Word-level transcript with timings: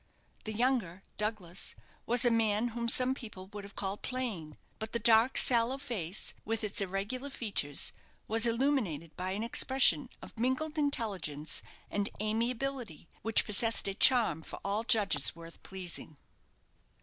The 0.45 0.51
younger, 0.53 1.03
Douglas, 1.17 1.75
was 2.07 2.25
a 2.25 2.31
man 2.31 2.69
whom 2.69 2.89
some 2.89 3.13
people 3.13 3.45
would 3.53 3.63
have 3.63 3.75
called 3.75 4.01
plain. 4.01 4.57
But 4.79 4.93
the 4.93 4.97
dark 4.97 5.37
sallow 5.37 5.77
face, 5.77 6.33
with 6.43 6.63
its 6.63 6.81
irregular 6.81 7.29
features, 7.29 7.93
was 8.27 8.47
illuminated 8.47 9.15
by 9.15 9.33
an 9.33 9.43
expression 9.43 10.09
of 10.19 10.39
mingled 10.39 10.75
intelligence 10.79 11.61
and 11.91 12.09
amiability, 12.19 13.09
which 13.21 13.45
possessed 13.45 13.87
a 13.87 13.93
charm 13.93 14.41
for 14.41 14.59
all 14.65 14.83
judges 14.83 15.35
worth 15.35 15.61
pleasing. 15.61 16.17